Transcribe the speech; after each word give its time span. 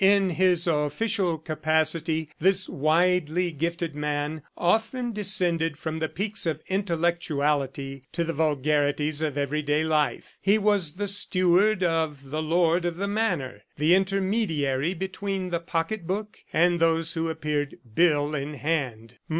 In 0.03 0.31
his 0.31 0.65
official 0.65 1.37
capacity, 1.37 2.31
this 2.39 2.67
widely 2.67 3.51
gifted 3.51 3.93
man 3.93 4.41
often 4.57 5.13
descended 5.13 5.77
from 5.77 5.99
the 5.99 6.09
peaks 6.09 6.47
of 6.47 6.59
intellectuality 6.69 8.01
to 8.11 8.23
the 8.23 8.33
vulgarities 8.33 9.21
of 9.21 9.37
everyday 9.37 9.83
life. 9.83 10.39
He 10.41 10.57
was 10.57 10.93
the 10.93 11.07
steward 11.07 11.83
of 11.83 12.31
the 12.31 12.41
lord 12.41 12.83
of 12.83 12.97
the 12.97 13.07
manor, 13.07 13.61
the 13.77 13.93
intermediary 13.93 14.95
between 14.95 15.49
the 15.51 15.59
pocketbook 15.59 16.39
and 16.51 16.79
those 16.79 17.13
who 17.13 17.29
appeared 17.29 17.77
bill 17.93 18.33
in 18.33 18.55
hand. 18.55 19.19